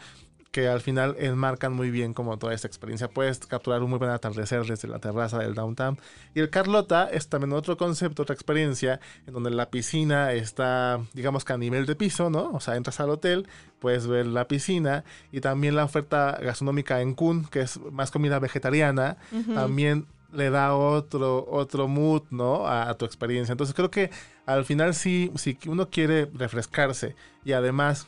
Que 0.55 0.69
al 0.69 0.79
final 0.79 1.17
enmarcan 1.19 1.73
muy 1.73 1.91
bien 1.91 2.13
como 2.13 2.37
toda 2.37 2.53
esta 2.53 2.65
experiencia. 2.65 3.09
Puedes 3.09 3.39
capturar 3.39 3.83
un 3.83 3.89
muy 3.89 3.99
buen 3.99 4.11
atardecer 4.11 4.63
desde 4.63 4.87
la 4.87 4.99
terraza 4.99 5.37
del 5.39 5.53
downtown. 5.53 5.99
Y 6.33 6.39
el 6.39 6.49
Carlota 6.49 7.09
es 7.11 7.27
también 7.27 7.51
otro 7.51 7.75
concepto, 7.75 8.21
otra 8.21 8.35
experiencia, 8.35 9.01
en 9.27 9.33
donde 9.33 9.49
la 9.49 9.69
piscina 9.69 10.31
está, 10.31 11.01
digamos 11.11 11.43
que 11.43 11.51
a 11.51 11.57
nivel 11.57 11.85
de 11.85 11.97
piso, 11.97 12.29
¿no? 12.29 12.51
O 12.53 12.61
sea, 12.61 12.77
entras 12.77 13.01
al 13.01 13.09
hotel, 13.09 13.49
puedes 13.79 14.07
ver 14.07 14.27
la 14.27 14.47
piscina 14.47 15.03
y 15.29 15.41
también 15.41 15.75
la 15.75 15.83
oferta 15.83 16.39
gastronómica 16.41 17.01
en 17.01 17.15
Kun, 17.15 17.43
que 17.47 17.59
es 17.59 17.77
más 17.91 18.09
comida 18.09 18.39
vegetariana, 18.39 19.17
también 19.53 20.07
le 20.31 20.51
da 20.51 20.73
otro, 20.73 21.45
otro 21.49 21.89
mood, 21.89 22.23
¿no? 22.29 22.65
A, 22.65 22.93
tu 22.93 23.03
experiencia. 23.03 23.51
Entonces 23.51 23.75
creo 23.75 23.91
que 23.91 24.09
al 24.45 24.63
final 24.63 24.93
sí, 24.93 25.33
si 25.35 25.57
uno 25.67 25.89
quiere 25.89 26.29
refrescarse 26.33 27.13
y 27.43 27.51
además 27.51 28.07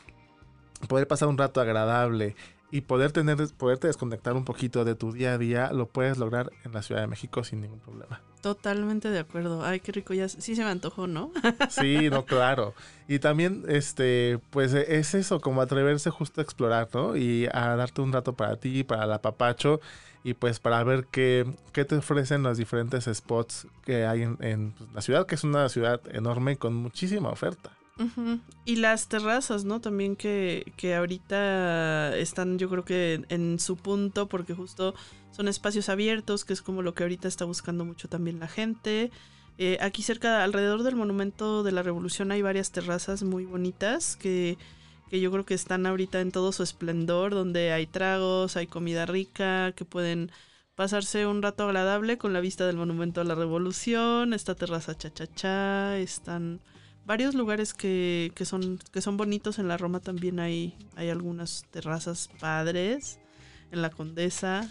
poder 0.86 1.08
pasar 1.08 1.28
un 1.28 1.38
rato 1.38 1.60
agradable 1.60 2.36
y 2.70 2.82
poder 2.82 3.12
tener, 3.12 3.38
poderte 3.56 3.86
desconectar 3.86 4.34
un 4.34 4.44
poquito 4.44 4.84
de 4.84 4.94
tu 4.94 5.12
día 5.12 5.34
a 5.34 5.38
día, 5.38 5.72
lo 5.72 5.86
puedes 5.86 6.18
lograr 6.18 6.50
en 6.64 6.72
la 6.72 6.82
Ciudad 6.82 7.00
de 7.00 7.06
México 7.06 7.42
sin 7.42 7.62
ningún 7.62 7.80
problema. 7.80 8.20
Totalmente 8.42 9.10
de 9.10 9.18
acuerdo. 9.18 9.64
Ay, 9.64 9.80
qué 9.80 9.90
rico, 9.90 10.14
ya 10.14 10.28
sí 10.28 10.54
se 10.54 10.62
me 10.62 10.70
antojó, 10.70 11.06
¿no? 11.06 11.32
sí, 11.70 12.10
no, 12.10 12.24
claro. 12.24 12.74
Y 13.08 13.18
también, 13.18 13.64
este, 13.68 14.38
pues 14.50 14.74
es 14.74 15.14
eso, 15.14 15.40
como 15.40 15.62
atreverse 15.62 16.10
justo 16.10 16.40
a 16.40 16.44
explorar, 16.44 16.88
¿no? 16.92 17.16
Y 17.16 17.48
a 17.52 17.74
darte 17.74 18.02
un 18.02 18.12
rato 18.12 18.34
para 18.34 18.56
ti, 18.56 18.84
para 18.84 19.06
la 19.06 19.22
papacho, 19.22 19.80
y 20.22 20.34
pues 20.34 20.60
para 20.60 20.84
ver 20.84 21.06
qué, 21.10 21.46
qué 21.72 21.84
te 21.84 21.96
ofrecen 21.96 22.42
los 22.42 22.58
diferentes 22.58 23.08
spots 23.12 23.66
que 23.84 24.04
hay 24.04 24.22
en, 24.22 24.36
en 24.40 24.72
pues, 24.72 24.92
la 24.92 25.00
ciudad, 25.00 25.26
que 25.26 25.36
es 25.36 25.44
una 25.44 25.68
ciudad 25.68 26.00
enorme 26.12 26.58
con 26.58 26.74
muchísima 26.74 27.30
oferta. 27.30 27.70
Y 28.64 28.76
las 28.76 29.08
terrazas, 29.08 29.64
¿no? 29.64 29.80
También 29.80 30.14
que, 30.14 30.72
que 30.76 30.94
ahorita 30.94 32.16
están 32.16 32.58
yo 32.58 32.68
creo 32.68 32.84
que 32.84 33.24
en, 33.28 33.58
su 33.58 33.76
punto 33.76 34.28
porque 34.28 34.54
justo 34.54 34.94
son 35.32 35.48
espacios 35.48 35.88
abiertos, 35.88 36.44
que 36.44 36.52
es 36.52 36.62
como 36.62 36.82
lo 36.82 36.94
que 36.94 37.02
ahorita 37.02 37.26
está 37.28 37.44
buscando 37.44 37.84
mucho 37.84 38.08
también 38.08 38.38
la 38.38 38.48
gente. 38.48 39.10
Eh, 39.58 39.78
aquí 39.80 40.02
cerca, 40.02 40.44
alrededor 40.44 40.84
del 40.84 40.94
Monumento 40.94 41.64
de 41.64 41.72
la 41.72 41.82
Revolución 41.82 42.30
hay 42.30 42.42
varias 42.42 42.70
terrazas 42.70 43.24
muy 43.24 43.44
bonitas 43.44 44.16
que, 44.16 44.56
que 45.10 45.20
yo 45.20 45.32
creo 45.32 45.44
que 45.44 45.54
están 45.54 45.84
ahorita 45.84 46.20
en 46.20 46.30
todo 46.30 46.52
su 46.52 46.62
esplendor, 46.62 47.34
donde 47.34 47.72
hay 47.72 47.86
tragos, 47.86 48.56
hay 48.56 48.68
comida 48.68 49.06
rica, 49.06 49.72
que 49.72 49.84
pueden 49.84 50.30
pasarse 50.76 51.26
un 51.26 51.42
rato 51.42 51.64
agradable 51.64 52.18
con 52.18 52.32
la 52.32 52.40
vista 52.40 52.64
del 52.64 52.76
Monumento 52.76 53.20
a 53.20 53.24
la 53.24 53.34
Revolución, 53.34 54.32
esta 54.32 54.54
terraza 54.54 54.96
cha 54.96 55.12
cha 55.12 55.26
cha, 55.26 55.98
están 55.98 56.60
varios 57.08 57.34
lugares 57.34 57.72
que, 57.72 58.30
que, 58.36 58.44
son, 58.44 58.78
que 58.92 59.00
son 59.00 59.16
bonitos. 59.16 59.58
En 59.58 59.66
la 59.66 59.78
Roma 59.78 59.98
también 59.98 60.38
hay, 60.38 60.76
hay 60.94 61.08
algunas 61.08 61.64
terrazas 61.72 62.28
padres. 62.38 63.18
En 63.72 63.82
la 63.82 63.90
Condesa. 63.90 64.70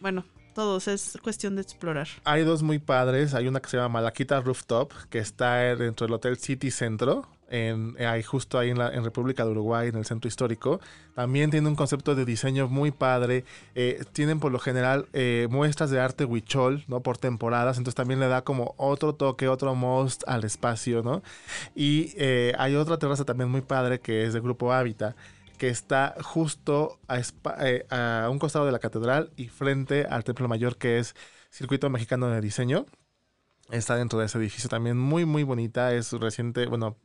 Bueno, 0.00 0.24
todos, 0.54 0.88
es 0.88 1.18
cuestión 1.22 1.56
de 1.56 1.62
explorar. 1.62 2.08
Hay 2.24 2.42
dos 2.42 2.62
muy 2.62 2.78
padres. 2.78 3.32
Hay 3.32 3.46
una 3.48 3.60
que 3.60 3.70
se 3.70 3.76
llama 3.76 4.00
Malaquita 4.00 4.40
Rooftop, 4.40 4.92
que 5.08 5.18
está 5.18 5.54
dentro 5.76 6.06
del 6.06 6.14
Hotel 6.14 6.36
City 6.36 6.70
Centro 6.70 7.28
en, 7.52 7.96
ahí 8.04 8.22
justo 8.22 8.58
ahí 8.58 8.70
en, 8.70 8.78
la, 8.78 8.88
en 8.88 9.04
República 9.04 9.44
de 9.44 9.50
Uruguay, 9.50 9.88
en 9.88 9.96
el 9.96 10.06
centro 10.06 10.26
histórico. 10.26 10.80
También 11.14 11.50
tiene 11.50 11.68
un 11.68 11.76
concepto 11.76 12.14
de 12.14 12.24
diseño 12.24 12.66
muy 12.66 12.90
padre. 12.90 13.44
Eh, 13.74 14.02
tienen 14.12 14.40
por 14.40 14.50
lo 14.50 14.58
general 14.58 15.06
eh, 15.12 15.46
muestras 15.50 15.90
de 15.90 16.00
arte 16.00 16.24
huichol, 16.24 16.84
¿no? 16.88 17.00
Por 17.00 17.18
temporadas, 17.18 17.76
entonces 17.76 17.94
también 17.94 18.20
le 18.20 18.28
da 18.28 18.42
como 18.42 18.74
otro 18.78 19.14
toque, 19.14 19.48
otro 19.48 19.74
most 19.74 20.24
al 20.26 20.44
espacio, 20.44 21.02
¿no? 21.02 21.22
Y 21.74 22.14
eh, 22.16 22.54
hay 22.58 22.74
otra 22.74 22.98
terraza 22.98 23.24
también 23.24 23.50
muy 23.50 23.60
padre 23.60 24.00
que 24.00 24.24
es 24.24 24.32
de 24.32 24.40
Grupo 24.40 24.72
Hábitat 24.72 25.14
que 25.58 25.68
está 25.68 26.16
justo 26.22 26.98
a, 27.06 27.20
a, 28.24 28.28
un 28.28 28.40
costado 28.40 28.66
de 28.66 28.72
la 28.72 28.80
catedral 28.80 29.30
y 29.36 29.46
frente 29.46 30.06
al 30.06 30.24
Templo 30.24 30.48
Mayor, 30.48 30.76
que 30.76 30.98
es 30.98 31.14
Circuito 31.50 31.88
Mexicano 31.88 32.28
de 32.28 32.40
Diseño. 32.40 32.86
Está 33.70 33.94
dentro 33.94 34.18
de 34.18 34.26
ese 34.26 34.38
edificio 34.38 34.68
también 34.68 34.98
muy, 34.98 35.24
muy 35.24 35.44
bonita. 35.44 35.94
Es 35.94 36.12
reciente, 36.14 36.66
bueno, 36.66 36.96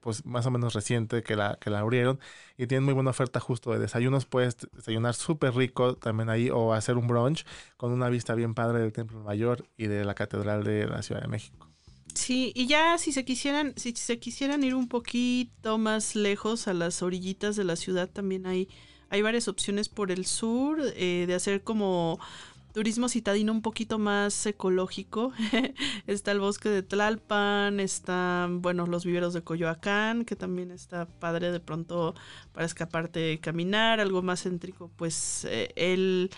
pues 0.00 0.24
más 0.24 0.46
o 0.46 0.50
menos 0.50 0.74
reciente 0.74 1.22
que 1.22 1.36
la, 1.36 1.58
que 1.60 1.70
la 1.70 1.80
abrieron 1.80 2.18
y 2.56 2.66
tienen 2.66 2.84
muy 2.84 2.94
buena 2.94 3.10
oferta 3.10 3.40
justo 3.40 3.72
de 3.72 3.78
desayunos. 3.78 4.26
Puedes 4.26 4.56
desayunar 4.72 5.14
súper 5.14 5.54
rico 5.54 5.94
también 5.96 6.30
ahí 6.30 6.50
o 6.50 6.72
hacer 6.72 6.96
un 6.96 7.06
brunch 7.06 7.44
con 7.76 7.92
una 7.92 8.08
vista 8.08 8.34
bien 8.34 8.54
padre 8.54 8.80
del 8.80 8.92
Templo 8.92 9.20
Mayor 9.20 9.66
y 9.76 9.86
de 9.86 10.04
la 10.04 10.14
Catedral 10.14 10.64
de 10.64 10.86
la 10.86 11.02
Ciudad 11.02 11.22
de 11.22 11.28
México. 11.28 11.68
Sí, 12.14 12.52
y 12.54 12.66
ya 12.66 12.98
si 12.98 13.12
se 13.12 13.24
quisieran, 13.24 13.72
si 13.76 13.92
se 13.92 14.18
quisieran 14.18 14.64
ir 14.64 14.74
un 14.74 14.88
poquito 14.88 15.78
más 15.78 16.16
lejos 16.16 16.66
a 16.66 16.74
las 16.74 17.02
orillitas 17.02 17.56
de 17.56 17.64
la 17.64 17.76
ciudad, 17.76 18.08
también 18.08 18.46
hay, 18.46 18.68
hay 19.10 19.22
varias 19.22 19.48
opciones 19.48 19.88
por 19.88 20.10
el 20.10 20.26
sur 20.26 20.80
eh, 20.96 21.24
de 21.26 21.34
hacer 21.34 21.62
como 21.62 22.18
turismo 22.72 23.08
citadino 23.08 23.52
un 23.52 23.62
poquito 23.62 23.98
más 23.98 24.46
ecológico. 24.46 25.32
está 26.06 26.32
el 26.32 26.40
bosque 26.40 26.68
de 26.68 26.82
Tlalpan, 26.82 27.80
están, 27.80 28.62
bueno, 28.62 28.86
los 28.86 29.04
viveros 29.04 29.34
de 29.34 29.42
Coyoacán, 29.42 30.24
que 30.24 30.36
también 30.36 30.70
está 30.70 31.06
padre 31.06 31.52
de 31.52 31.60
pronto 31.60 32.14
para 32.52 32.66
escaparte 32.66 33.38
caminar, 33.40 34.00
algo 34.00 34.22
más 34.22 34.42
céntrico, 34.42 34.90
pues 34.96 35.44
eh, 35.48 35.72
el 35.76 36.30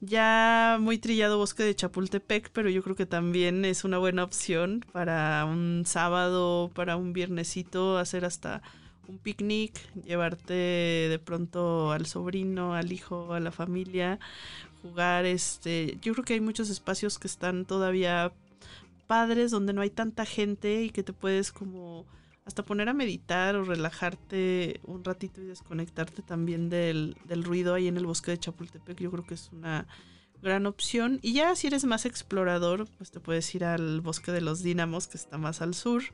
ya 0.00 0.76
muy 0.80 0.98
trillado 0.98 1.38
bosque 1.38 1.62
de 1.62 1.74
Chapultepec, 1.74 2.50
pero 2.52 2.68
yo 2.68 2.82
creo 2.82 2.96
que 2.96 3.06
también 3.06 3.64
es 3.64 3.84
una 3.84 3.98
buena 3.98 4.24
opción 4.24 4.84
para 4.92 5.44
un 5.44 5.84
sábado, 5.86 6.70
para 6.74 6.96
un 6.96 7.12
viernesito, 7.12 7.98
hacer 7.98 8.24
hasta 8.24 8.62
un 9.08 9.18
picnic, 9.18 9.72
llevarte 10.04 10.52
de 10.54 11.20
pronto 11.24 11.92
al 11.92 12.06
sobrino, 12.06 12.74
al 12.74 12.92
hijo, 12.92 13.32
a 13.32 13.40
la 13.40 13.52
familia, 13.52 14.18
jugar, 14.82 15.24
este, 15.24 15.98
yo 16.00 16.12
creo 16.12 16.24
que 16.24 16.34
hay 16.34 16.40
muchos 16.40 16.70
espacios 16.70 17.18
que 17.18 17.26
están 17.26 17.64
todavía 17.64 18.32
padres 19.06 19.50
donde 19.50 19.72
no 19.72 19.80
hay 19.80 19.90
tanta 19.90 20.24
gente 20.24 20.82
y 20.82 20.90
que 20.90 21.02
te 21.02 21.12
puedes 21.12 21.52
como 21.52 22.06
hasta 22.44 22.64
poner 22.64 22.88
a 22.88 22.94
meditar 22.94 23.56
o 23.56 23.64
relajarte 23.64 24.80
un 24.84 25.02
ratito 25.04 25.40
y 25.40 25.46
desconectarte 25.46 26.22
también 26.22 26.70
del, 26.70 27.16
del 27.24 27.42
ruido 27.42 27.74
ahí 27.74 27.88
en 27.88 27.96
el 27.96 28.06
bosque 28.06 28.30
de 28.30 28.38
Chapultepec, 28.38 28.98
yo 29.00 29.10
creo 29.10 29.26
que 29.26 29.34
es 29.34 29.50
una 29.52 29.86
gran 30.42 30.66
opción. 30.66 31.18
Y 31.22 31.32
ya 31.34 31.56
si 31.56 31.66
eres 31.66 31.84
más 31.84 32.06
explorador, 32.06 32.86
pues 32.98 33.10
te 33.10 33.18
puedes 33.18 33.52
ir 33.54 33.64
al 33.64 34.00
bosque 34.00 34.30
de 34.30 34.40
los 34.40 34.62
dínamos 34.62 35.08
que 35.08 35.16
está 35.16 35.38
más 35.38 35.60
al 35.60 35.74
sur. 35.74 36.04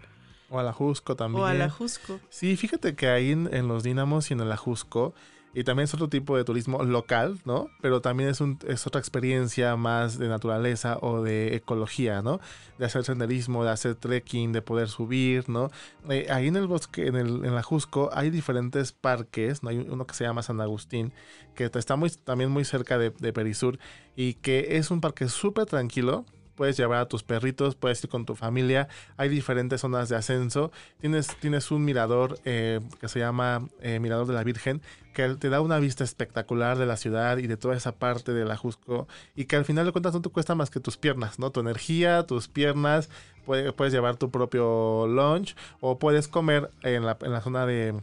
O 0.48 0.58
a 0.58 0.62
la 0.62 0.72
Jusco 0.72 1.16
también. 1.16 1.42
O 1.42 1.46
a 1.46 1.52
la 1.52 1.68
Jusco. 1.68 2.18
Sí, 2.30 2.56
fíjate 2.56 2.94
que 2.94 3.08
ahí 3.08 3.32
en, 3.32 3.52
en 3.52 3.68
los 3.68 3.82
dínamos 3.82 4.30
y 4.30 4.34
en 4.34 4.48
la 4.48 4.56
Jusco 4.56 5.14
y 5.54 5.64
también 5.64 5.84
es 5.84 5.94
otro 5.94 6.08
tipo 6.08 6.36
de 6.36 6.44
turismo 6.44 6.82
local, 6.82 7.38
¿no? 7.44 7.68
Pero 7.80 8.00
también 8.00 8.30
es, 8.30 8.40
un, 8.40 8.58
es 8.66 8.86
otra 8.86 9.00
experiencia 9.00 9.76
más 9.76 10.18
de 10.18 10.28
naturaleza 10.28 10.98
o 11.00 11.22
de 11.22 11.54
ecología, 11.56 12.22
¿no? 12.22 12.40
De 12.78 12.86
hacer 12.86 13.04
senderismo, 13.04 13.64
de 13.64 13.70
hacer 13.70 13.94
trekking, 13.94 14.52
de 14.52 14.62
poder 14.62 14.88
subir, 14.88 15.48
¿no? 15.48 15.70
Eh, 16.08 16.26
ahí 16.30 16.48
en 16.48 16.56
el 16.56 16.66
bosque, 16.66 17.06
en, 17.06 17.16
el, 17.16 17.44
en 17.44 17.54
la 17.54 17.62
Jusco, 17.62 18.10
hay 18.12 18.30
diferentes 18.30 18.92
parques, 18.92 19.62
¿no? 19.62 19.68
Hay 19.68 19.78
uno 19.78 20.06
que 20.06 20.14
se 20.14 20.24
llama 20.24 20.42
San 20.42 20.60
Agustín, 20.60 21.12
que 21.54 21.70
está 21.74 21.96
muy, 21.96 22.10
también 22.10 22.50
muy 22.50 22.64
cerca 22.64 22.96
de, 22.96 23.10
de 23.10 23.32
Perisur 23.32 23.78
y 24.16 24.34
que 24.34 24.76
es 24.78 24.90
un 24.90 25.00
parque 25.00 25.28
súper 25.28 25.66
tranquilo, 25.66 26.24
puedes 26.62 26.76
llevar 26.76 27.00
a 27.00 27.06
tus 27.06 27.24
perritos, 27.24 27.74
puedes 27.74 28.04
ir 28.04 28.08
con 28.08 28.24
tu 28.24 28.36
familia, 28.36 28.86
hay 29.16 29.28
diferentes 29.28 29.80
zonas 29.80 30.08
de 30.08 30.14
ascenso, 30.14 30.70
tienes, 31.00 31.34
tienes 31.40 31.72
un 31.72 31.84
mirador 31.84 32.38
eh, 32.44 32.78
que 33.00 33.08
se 33.08 33.18
llama 33.18 33.66
eh, 33.80 33.98
Mirador 33.98 34.28
de 34.28 34.34
la 34.34 34.44
Virgen, 34.44 34.80
que 35.12 35.26
te 35.30 35.48
da 35.48 35.60
una 35.60 35.80
vista 35.80 36.04
espectacular 36.04 36.78
de 36.78 36.86
la 36.86 36.96
ciudad 36.96 37.38
y 37.38 37.48
de 37.48 37.56
toda 37.56 37.74
esa 37.74 37.90
parte 37.90 38.32
de 38.32 38.44
la 38.44 38.56
Jusco, 38.56 39.08
y 39.34 39.46
que 39.46 39.56
al 39.56 39.64
final 39.64 39.86
de 39.86 39.90
cuentas 39.90 40.14
no 40.14 40.22
te 40.22 40.28
cuesta 40.28 40.54
más 40.54 40.70
que 40.70 40.78
tus 40.78 40.96
piernas, 40.96 41.40
¿no? 41.40 41.50
Tu 41.50 41.58
energía, 41.58 42.28
tus 42.28 42.46
piernas, 42.46 43.10
puedes, 43.44 43.72
puedes 43.72 43.92
llevar 43.92 44.14
tu 44.14 44.30
propio 44.30 45.08
lunch 45.08 45.56
o 45.80 45.98
puedes 45.98 46.28
comer 46.28 46.70
en 46.84 47.04
la, 47.04 47.18
en 47.22 47.32
la 47.32 47.40
zona 47.40 47.66
de 47.66 48.00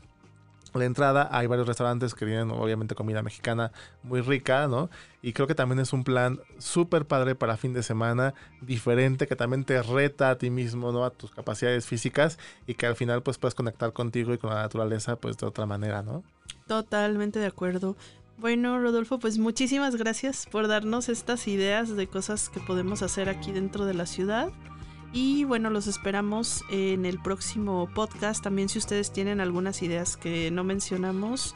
la 0.74 0.86
entrada 0.86 1.30
hay 1.32 1.48
varios 1.48 1.68
restaurantes 1.68 2.14
que 2.14 2.26
tienen 2.26 2.52
obviamente 2.52 2.96
comida 2.96 3.22
mexicana 3.22 3.72
muy 4.04 4.22
rica, 4.22 4.68
¿no? 4.68 4.90
Y 5.22 5.34
creo 5.34 5.48
que 5.48 5.56
también 5.56 5.80
es 5.80 5.94
un 5.94 6.04
plan 6.04 6.40
súper 6.60 7.06
padre 7.06 7.36
para 7.36 7.58
fin 7.58 7.74
de 7.74 7.84
semana, 7.84 8.34
diferente, 8.62 9.28
que 9.28 9.36
también 9.36 9.66
te 9.66 9.82
reta 9.82 10.30
a 10.30 10.38
ti 10.38 10.50
mismo, 10.50 10.92
¿no? 10.92 11.04
A 11.04 11.10
tus 11.10 11.32
capacidades 11.32 11.86
físicas 11.86 12.40
y 12.68 12.76
que 12.76 12.86
al 12.86 12.96
final 12.96 13.24
pues 13.24 13.38
puedes 13.38 13.56
conectar 13.56 13.94
contigo 13.94 14.34
y 14.34 14.38
con 14.38 14.52
la 14.52 14.62
naturaleza 14.62 15.16
pues 15.16 15.38
de 15.38 15.46
otra 15.46 15.66
manera, 15.66 16.02
¿no? 16.04 16.24
Totalmente 16.68 17.40
de 17.40 17.48
acuerdo. 17.48 17.96
Bueno, 18.38 18.80
Rodolfo, 18.80 19.20
pues 19.20 19.38
muchísimas 19.38 19.98
gracias 19.98 20.48
por 20.50 20.70
darnos 20.70 21.10
estas 21.10 21.46
ideas 21.50 21.96
de 21.98 22.08
cosas 22.08 22.48
que 22.50 22.62
podemos 22.62 23.02
hacer 23.02 23.28
aquí 23.28 23.52
dentro 23.52 23.86
de 23.86 23.94
la 23.94 24.06
ciudad. 24.06 24.50
Y 25.12 25.44
bueno, 25.44 25.70
los 25.70 25.88
esperamos 25.88 26.64
en 26.70 27.06
el 27.06 27.20
próximo 27.20 27.90
podcast. 27.94 28.44
También 28.44 28.70
si 28.70 28.78
ustedes 28.78 29.12
tienen 29.12 29.42
algunas 29.42 29.82
ideas 29.82 30.18
que 30.18 30.52
no 30.52 30.64
mencionamos, 30.64 31.56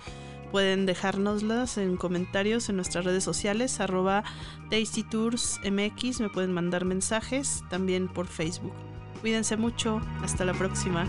pueden 0.52 0.86
dejárnoslas 0.86 1.78
en 1.78 1.98
comentarios 1.98 2.70
en 2.70 2.76
nuestras 2.76 3.06
redes 3.06 3.24
sociales, 3.24 3.80
arroba 3.80 4.24
TastyToursMX, 4.70 6.20
me 6.22 6.30
pueden 6.30 6.52
mandar 6.52 6.86
mensajes 6.86 7.64
también 7.70 8.08
por 8.08 8.28
Facebook. 8.28 8.74
Cuídense 9.22 9.58
mucho, 9.58 10.02
hasta 10.22 10.46
la 10.46 10.54
próxima. 10.54 11.06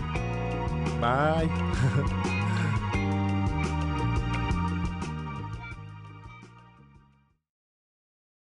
Bye. 0.99 1.49